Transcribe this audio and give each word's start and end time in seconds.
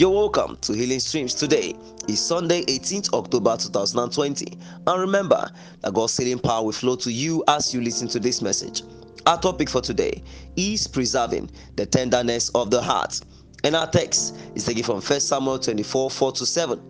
You're 0.00 0.08
welcome 0.08 0.56
to 0.62 0.72
Healing 0.72 0.98
Streams. 0.98 1.34
Today 1.34 1.74
is 2.08 2.24
Sunday, 2.24 2.64
18th 2.64 3.12
October 3.12 3.54
2020. 3.58 4.56
And 4.86 4.98
remember 4.98 5.50
that 5.82 5.92
God's 5.92 6.16
healing 6.16 6.38
power 6.38 6.64
will 6.64 6.72
flow 6.72 6.96
to 6.96 7.12
you 7.12 7.44
as 7.48 7.74
you 7.74 7.82
listen 7.82 8.08
to 8.08 8.18
this 8.18 8.40
message. 8.40 8.82
Our 9.26 9.38
topic 9.38 9.68
for 9.68 9.82
today 9.82 10.22
is 10.56 10.86
preserving 10.86 11.50
the 11.76 11.84
tenderness 11.84 12.48
of 12.54 12.70
the 12.70 12.80
heart. 12.80 13.20
And 13.62 13.76
our 13.76 13.86
text 13.90 14.38
is 14.54 14.64
taken 14.64 14.84
from 14.84 15.02
1 15.02 15.20
Samuel 15.20 15.58
24 15.58 16.10
4 16.10 16.32
to 16.32 16.46
7. 16.46 16.80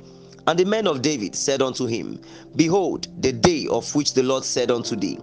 And 0.47 0.57
the 0.57 0.65
men 0.65 0.87
of 0.87 1.03
David 1.03 1.35
said 1.35 1.63
unto 1.63 1.87
him, 1.87 2.23
Behold, 2.55 3.09
the 3.21 3.33
day 3.33 3.67
of 3.73 3.93
which 3.93 4.15
the 4.15 4.23
Lord 4.23 4.45
said 4.45 4.71
unto 4.71 4.95
thee, 4.95 5.19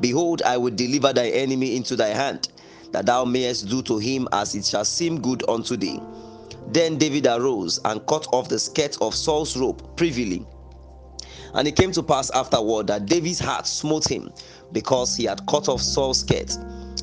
Behold, 0.00 0.42
I 0.42 0.58
will 0.58 0.74
deliver 0.74 1.14
thy 1.14 1.30
enemy 1.30 1.74
into 1.74 1.96
thy 1.96 2.08
hand, 2.08 2.50
that 2.92 3.06
thou 3.06 3.24
mayest 3.24 3.70
do 3.70 3.80
to 3.84 3.96
him 3.96 4.28
as 4.30 4.54
it 4.54 4.66
shall 4.66 4.84
seem 4.84 5.22
good 5.22 5.42
unto 5.48 5.78
thee. 5.78 6.02
Then 6.72 6.98
David 6.98 7.26
arose 7.26 7.80
and 7.84 8.06
cut 8.06 8.26
off 8.32 8.48
the 8.48 8.58
skirt 8.58 8.96
of 9.00 9.14
Saul's 9.14 9.56
robe 9.56 9.96
privily. 9.96 10.46
And 11.54 11.66
it 11.66 11.74
came 11.74 11.90
to 11.92 12.02
pass 12.02 12.30
afterward 12.30 12.86
that 12.86 13.06
David's 13.06 13.40
heart 13.40 13.66
smote 13.66 14.08
him 14.08 14.30
because 14.72 15.16
he 15.16 15.24
had 15.24 15.44
cut 15.48 15.68
off 15.68 15.82
Saul's 15.82 16.20
skirt. 16.20 16.56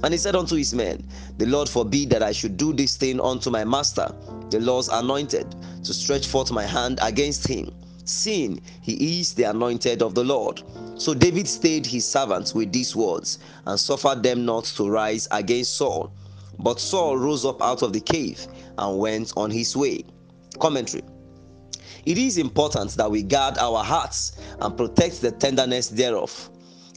And 0.03 0.13
he 0.13 0.17
said 0.17 0.35
unto 0.35 0.55
his 0.55 0.73
men, 0.73 1.05
The 1.37 1.47
Lord 1.47 1.67
forbid 1.67 2.09
that 2.11 2.23
I 2.23 2.31
should 2.31 2.55
do 2.55 2.71
this 2.71 2.95
thing 2.95 3.19
unto 3.19 3.49
my 3.49 3.65
master, 3.65 4.07
the 4.49 4.59
Lord's 4.61 4.87
anointed, 4.87 5.53
to 5.83 5.93
stretch 5.93 6.27
forth 6.27 6.51
my 6.51 6.63
hand 6.63 6.99
against 7.01 7.45
him, 7.47 7.73
seeing 8.05 8.61
he 8.81 9.19
is 9.19 9.33
the 9.33 9.43
anointed 9.43 10.01
of 10.01 10.15
the 10.15 10.23
Lord. 10.23 10.61
So 10.95 11.13
David 11.13 11.47
stayed 11.47 11.85
his 11.85 12.07
servants 12.07 12.55
with 12.55 12.71
these 12.71 12.95
words, 12.95 13.39
and 13.65 13.77
suffered 13.77 14.23
them 14.23 14.45
not 14.45 14.65
to 14.65 14.89
rise 14.89 15.27
against 15.31 15.75
Saul. 15.75 16.13
But 16.59 16.79
Saul 16.79 17.17
rose 17.17 17.45
up 17.45 17.61
out 17.61 17.81
of 17.81 17.93
the 17.93 17.99
cave 17.99 18.47
and 18.77 18.99
went 18.99 19.33
on 19.37 19.51
his 19.51 19.75
way. 19.75 20.03
Commentary 20.59 21.03
It 22.05 22.17
is 22.17 22.37
important 22.37 22.91
that 22.95 23.11
we 23.11 23.23
guard 23.23 23.57
our 23.57 23.83
hearts 23.83 24.33
and 24.59 24.75
protect 24.75 25.21
the 25.21 25.31
tenderness 25.31 25.89
thereof. 25.89 26.49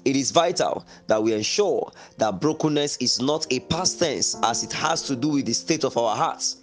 It 0.05 0.17
is 0.17 0.31
vital 0.31 0.87
that 1.09 1.23
we 1.23 1.35
ensure 1.35 1.93
that 2.17 2.41
brokenness 2.41 2.97
is 2.99 3.21
not 3.21 3.47
a 3.51 3.61
past 3.61 3.99
tense 3.99 4.37
as 4.43 4.65
it 4.65 4.73
has 4.73 5.03
to 5.03 5.17
do 5.17 5.29
with 5.29 5.47
the 5.47 5.53
state 5.53 5.85
of 5.85 5.97
our 5.99 6.17
hearts. 6.17 6.57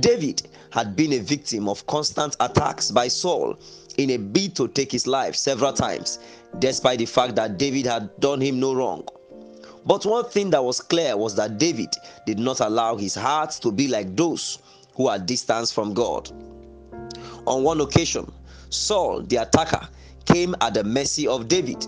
David 0.00 0.48
had 0.70 0.96
been 0.96 1.14
a 1.14 1.18
victim 1.18 1.68
of 1.68 1.86
constant 1.86 2.36
attacks 2.40 2.90
by 2.90 3.08
Saul 3.08 3.58
in 3.98 4.10
a 4.10 4.16
bid 4.16 4.56
to 4.56 4.68
take 4.68 4.92
his 4.92 5.06
life 5.06 5.36
several 5.36 5.72
times, 5.72 6.18
despite 6.58 7.00
the 7.00 7.06
fact 7.06 7.34
that 7.36 7.58
David 7.58 7.86
had 7.86 8.08
done 8.20 8.40
him 8.40 8.60
no 8.60 8.74
wrong. 8.74 9.06
But 9.86 10.06
one 10.06 10.24
thing 10.24 10.50
that 10.50 10.64
was 10.64 10.80
clear 10.80 11.16
was 11.16 11.34
that 11.36 11.58
David 11.58 11.94
did 12.26 12.38
not 12.38 12.60
allow 12.60 12.96
his 12.96 13.14
heart 13.14 13.50
to 13.62 13.70
be 13.70 13.88
like 13.88 14.16
those 14.16 14.58
who 14.94 15.08
are 15.08 15.18
distant 15.18 15.68
from 15.68 15.92
God. 15.92 16.30
On 17.46 17.62
one 17.62 17.80
occasion, 17.80 18.30
Saul, 18.70 19.22
the 19.22 19.36
attacker, 19.36 19.86
came 20.24 20.54
at 20.62 20.74
the 20.74 20.84
mercy 20.84 21.28
of 21.28 21.48
David. 21.48 21.86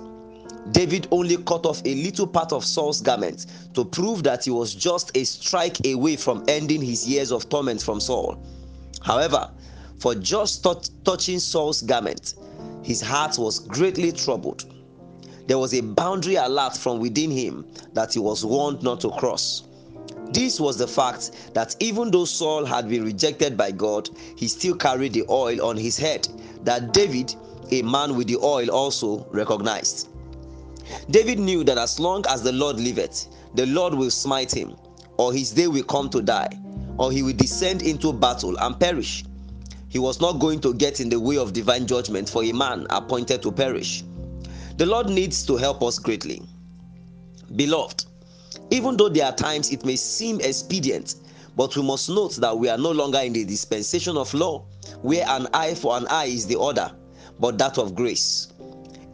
David 0.72 1.08
only 1.10 1.36
cut 1.38 1.64
off 1.64 1.80
a 1.84 1.94
little 1.94 2.26
part 2.26 2.52
of 2.52 2.64
Saul's 2.64 3.00
garment 3.00 3.46
to 3.74 3.84
prove 3.84 4.22
that 4.24 4.44
he 4.44 4.50
was 4.50 4.74
just 4.74 5.16
a 5.16 5.24
strike 5.24 5.86
away 5.86 6.16
from 6.16 6.44
ending 6.48 6.82
his 6.82 7.08
years 7.08 7.32
of 7.32 7.48
torment 7.48 7.80
from 7.80 8.00
Saul. 8.00 8.44
However, 9.02 9.50
for 10.00 10.14
just 10.14 10.66
touching 11.04 11.38
Saul's 11.38 11.80
garment, 11.80 12.34
his 12.82 13.00
heart 13.00 13.38
was 13.38 13.60
greatly 13.60 14.12
troubled 14.12 14.75
there 15.46 15.58
was 15.58 15.74
a 15.74 15.80
boundary 15.80 16.36
alert 16.36 16.76
from 16.76 16.98
within 16.98 17.30
him 17.30 17.66
that 17.94 18.14
he 18.14 18.18
was 18.18 18.44
warned 18.44 18.82
not 18.82 19.00
to 19.00 19.10
cross. 19.10 19.64
This 20.32 20.58
was 20.60 20.76
the 20.76 20.88
fact 20.88 21.54
that 21.54 21.76
even 21.78 22.10
though 22.10 22.24
Saul 22.24 22.64
had 22.64 22.88
been 22.88 23.04
rejected 23.04 23.56
by 23.56 23.70
God, 23.70 24.10
he 24.36 24.48
still 24.48 24.74
carried 24.74 25.12
the 25.12 25.24
oil 25.30 25.64
on 25.64 25.76
his 25.76 25.96
head 25.96 26.28
that 26.64 26.92
David, 26.92 27.34
a 27.70 27.82
man 27.82 28.16
with 28.16 28.26
the 28.26 28.36
oil, 28.36 28.70
also 28.70 29.26
recognized. 29.30 30.08
David 31.10 31.38
knew 31.38 31.64
that 31.64 31.78
as 31.78 31.98
long 32.00 32.24
as 32.28 32.42
the 32.42 32.52
Lord 32.52 32.78
liveth, 32.78 33.28
the 33.54 33.66
Lord 33.66 33.94
will 33.94 34.10
smite 34.10 34.52
him, 34.52 34.76
or 35.16 35.32
his 35.32 35.52
day 35.52 35.68
will 35.68 35.84
come 35.84 36.10
to 36.10 36.20
die, 36.22 36.50
or 36.98 37.12
he 37.12 37.22
will 37.22 37.32
descend 37.32 37.82
into 37.82 38.12
battle 38.12 38.56
and 38.58 38.78
perish. 38.78 39.24
He 39.88 39.98
was 39.98 40.20
not 40.20 40.40
going 40.40 40.60
to 40.60 40.74
get 40.74 41.00
in 41.00 41.08
the 41.08 41.20
way 41.20 41.38
of 41.38 41.52
divine 41.52 41.86
judgment 41.86 42.28
for 42.28 42.44
a 42.44 42.52
man 42.52 42.86
appointed 42.90 43.42
to 43.42 43.52
perish. 43.52 44.04
The 44.76 44.84
Lord 44.84 45.08
needs 45.08 45.42
to 45.46 45.56
help 45.56 45.82
us 45.82 45.98
greatly. 45.98 46.42
Beloved, 47.54 48.04
even 48.70 48.98
though 48.98 49.08
there 49.08 49.24
are 49.24 49.34
times 49.34 49.72
it 49.72 49.86
may 49.86 49.96
seem 49.96 50.38
expedient, 50.42 51.14
but 51.56 51.74
we 51.74 51.82
must 51.82 52.10
note 52.10 52.36
that 52.36 52.58
we 52.58 52.68
are 52.68 52.76
no 52.76 52.90
longer 52.90 53.20
in 53.20 53.32
the 53.32 53.44
dispensation 53.46 54.18
of 54.18 54.34
law, 54.34 54.66
where 55.00 55.24
an 55.28 55.48
eye 55.54 55.74
for 55.74 55.96
an 55.96 56.06
eye 56.08 56.26
is 56.26 56.46
the 56.46 56.56
order, 56.56 56.92
but 57.40 57.56
that 57.56 57.78
of 57.78 57.94
grace. 57.94 58.48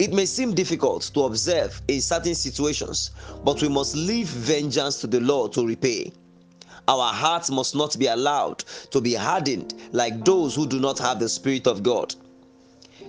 It 0.01 0.13
may 0.13 0.27
seem 0.27 0.53
difficult 0.53 1.03
to 1.15 1.21
observe 1.23 1.81
in 1.87 2.01
certain 2.01 2.35
situations, 2.35 3.13
but 3.45 3.63
we 3.63 3.69
must 3.69 3.95
leave 3.95 4.27
vengeance 4.27 5.01
to 5.03 5.07
the 5.07 5.21
Lord 5.21 5.53
to 5.53 5.65
repay. 5.65 6.11
Our 6.89 7.13
hearts 7.13 7.53
must 7.53 7.77
not 7.77 7.97
be 7.97 8.09
allowed 8.09 8.59
to 8.91 9.01
be 9.01 9.15
hardened 9.15 9.75
like 9.93 10.25
those 10.25 10.57
who 10.57 10.67
do 10.67 10.81
not 10.81 10.99
have 10.99 11.21
the 11.21 11.29
Spirit 11.29 11.69
of 11.69 11.85
God. 11.85 12.17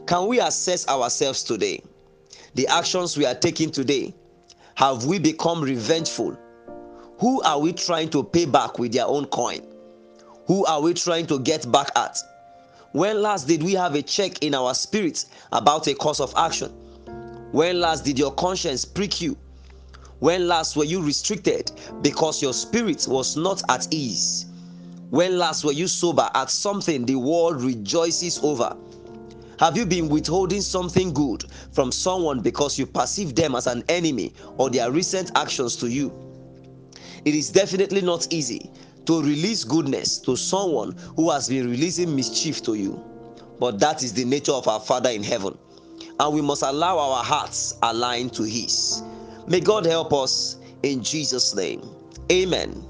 Can 0.05 0.27
we 0.27 0.39
assess 0.39 0.87
ourselves 0.87 1.41
today? 1.41 1.81
The 2.55 2.67
actions 2.67 3.17
we 3.17 3.25
are 3.25 3.35
taking 3.35 3.71
today? 3.71 4.13
Have 4.75 5.05
we 5.05 5.19
become 5.19 5.61
revengeful? 5.61 6.37
Who 7.19 7.41
are 7.43 7.59
we 7.59 7.73
trying 7.73 8.09
to 8.09 8.23
pay 8.23 8.45
back 8.45 8.79
with 8.79 8.91
their 8.93 9.05
own 9.05 9.25
coin? 9.27 9.61
Who 10.47 10.65
are 10.65 10.81
we 10.81 10.93
trying 10.93 11.27
to 11.27 11.39
get 11.39 11.71
back 11.71 11.89
at? 11.95 12.17
When 12.91 13.21
last 13.21 13.47
did 13.47 13.63
we 13.63 13.73
have 13.73 13.95
a 13.95 14.01
check 14.01 14.43
in 14.43 14.53
our 14.53 14.73
spirit 14.73 15.25
about 15.51 15.87
a 15.87 15.95
course 15.95 16.19
of 16.19 16.33
action? 16.35 16.69
When 17.51 17.79
last 17.79 18.03
did 18.03 18.19
your 18.19 18.33
conscience 18.33 18.83
prick 18.83 19.21
you? 19.21 19.37
When 20.19 20.47
last 20.47 20.75
were 20.75 20.85
you 20.85 21.03
restricted 21.03 21.71
because 22.01 22.41
your 22.41 22.53
spirit 22.53 23.07
was 23.07 23.35
not 23.35 23.61
at 23.69 23.87
ease? 23.91 24.45
When 25.09 25.37
last 25.37 25.63
were 25.63 25.71
you 25.71 25.87
sober 25.87 26.29
at 26.33 26.49
something 26.49 27.05
the 27.05 27.15
world 27.15 27.61
rejoices 27.61 28.39
over? 28.41 28.75
Have 29.63 29.77
you 29.77 29.85
been 29.85 30.09
withholding 30.09 30.59
something 30.59 31.13
good 31.13 31.45
from 31.71 31.89
someone 31.89 32.41
because 32.41 32.77
you 32.77 32.85
perceive 32.85 33.33
them 33.33 33.55
as 33.55 33.65
an 33.65 33.81
enemy 33.87 34.33
or 34.57 34.69
their 34.69 34.91
recent 34.91 35.31
actions 35.37 35.77
to 35.77 35.87
you? 35.87 36.11
It 37.23 37.33
is 37.33 37.49
definitely 37.49 38.01
not 38.01 38.27
easy 38.33 38.69
to 39.05 39.21
release 39.21 39.63
goodness 39.63 40.17
to 40.23 40.35
someone 40.35 40.97
who 41.15 41.31
has 41.31 41.47
been 41.47 41.71
releasing 41.71 42.13
mischief 42.13 42.61
to 42.63 42.73
you. 42.73 43.01
But 43.57 43.79
that 43.79 44.03
is 44.03 44.11
the 44.11 44.25
nature 44.25 44.51
of 44.51 44.67
our 44.67 44.81
Father 44.81 45.11
in 45.11 45.23
heaven, 45.23 45.57
and 46.19 46.35
we 46.35 46.41
must 46.41 46.63
allow 46.63 46.99
our 46.99 47.23
hearts 47.23 47.77
align 47.83 48.31
to 48.31 48.43
His. 48.43 49.01
May 49.47 49.61
God 49.61 49.85
help 49.85 50.11
us 50.11 50.57
in 50.83 51.01
Jesus' 51.01 51.55
name. 51.55 51.89
Amen. 52.29 52.83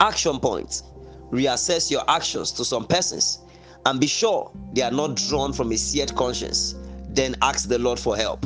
Action 0.00 0.40
point 0.40 0.82
reassess 1.30 1.90
your 1.90 2.08
actions 2.08 2.52
to 2.52 2.64
some 2.64 2.86
persons 2.86 3.40
and 3.86 4.00
be 4.00 4.06
sure 4.08 4.50
they 4.72 4.82
are 4.82 4.90
not 4.90 5.14
drawn 5.14 5.52
from 5.52 5.70
a 5.70 5.78
seared 5.78 6.14
conscience, 6.16 6.74
then 7.08 7.36
ask 7.40 7.68
the 7.68 7.78
Lord 7.78 7.98
for 7.98 8.16
help. 8.16 8.44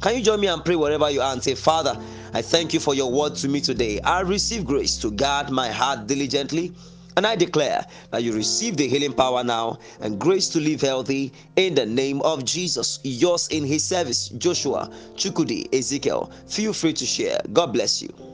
Can 0.00 0.16
you 0.16 0.22
join 0.22 0.40
me 0.40 0.48
and 0.48 0.64
pray 0.64 0.76
wherever 0.76 1.08
you 1.10 1.20
are 1.20 1.32
and 1.32 1.42
say, 1.42 1.54
Father, 1.54 1.96
I 2.34 2.42
thank 2.42 2.74
you 2.74 2.80
for 2.80 2.94
your 2.94 3.10
word 3.10 3.36
to 3.36 3.48
me 3.48 3.60
today. 3.60 4.00
I 4.00 4.20
receive 4.20 4.64
grace 4.64 4.96
to 4.98 5.10
guard 5.12 5.50
my 5.50 5.68
heart 5.68 6.06
diligently. 6.06 6.72
And 7.16 7.26
I 7.26 7.36
declare 7.36 7.84
that 8.10 8.22
you 8.22 8.32
receive 8.32 8.76
the 8.76 8.88
healing 8.88 9.12
power 9.12 9.44
now 9.44 9.78
and 10.00 10.18
grace 10.18 10.48
to 10.50 10.60
live 10.60 10.80
healthy 10.80 11.32
in 11.56 11.74
the 11.74 11.84
name 11.86 12.22
of 12.22 12.44
Jesus. 12.44 12.98
Yours 13.04 13.46
in 13.48 13.64
his 13.64 13.84
service, 13.84 14.28
Joshua, 14.30 14.90
Chukudi, 15.14 15.72
Ezekiel. 15.74 16.32
Feel 16.48 16.72
free 16.72 16.94
to 16.94 17.06
share. 17.06 17.40
God 17.52 17.72
bless 17.72 18.00
you. 18.00 18.29